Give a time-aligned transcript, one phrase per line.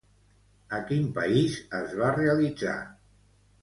[0.77, 2.79] A quin país es va realitzar?